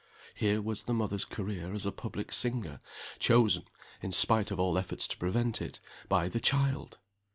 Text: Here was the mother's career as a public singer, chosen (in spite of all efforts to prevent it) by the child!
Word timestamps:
Here 0.33 0.63
was 0.63 0.81
the 0.85 0.95
mother's 0.95 1.25
career 1.25 1.75
as 1.75 1.85
a 1.85 1.91
public 1.91 2.31
singer, 2.31 2.79
chosen 3.19 3.65
(in 4.01 4.11
spite 4.11 4.49
of 4.49 4.59
all 4.59 4.75
efforts 4.79 5.07
to 5.09 5.17
prevent 5.19 5.61
it) 5.61 5.79
by 6.09 6.27
the 6.27 6.39
child! 6.39 6.97